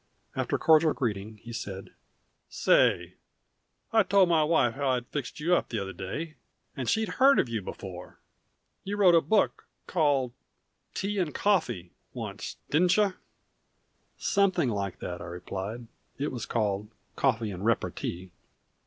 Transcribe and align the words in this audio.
After 0.35 0.55
a 0.55 0.57
cordial 0.57 0.93
greeting 0.93 1.37
he 1.43 1.53
said: 1.53 1.93
"Say 2.49 3.17
I 3.93 4.01
told 4.01 4.29
my 4.29 4.43
wife 4.43 4.73
how 4.73 4.89
I'd 4.89 5.05
fixed 5.09 5.39
you 5.39 5.55
up 5.55 5.69
the 5.69 5.77
other 5.77 5.93
day, 5.93 6.37
and 6.75 6.89
she'd 6.89 7.07
heard 7.21 7.37
of 7.37 7.47
you 7.47 7.61
before. 7.61 8.17
You 8.83 8.97
wrote 8.97 9.13
a 9.13 9.21
book 9.21 9.67
called 9.85 10.33
'Tea 10.95 11.19
and 11.19 11.35
Coffee' 11.35 11.91
once, 12.13 12.55
didn't 12.71 12.89
cha?" 12.89 13.13
"Something 14.17 14.69
like 14.69 14.97
that," 15.01 15.21
I 15.21 15.25
replied. 15.25 15.85
"It 16.17 16.31
was 16.31 16.47
called 16.47 16.89
'Coffee 17.15 17.51
and 17.51 17.63
Repartee.'" 17.63 18.31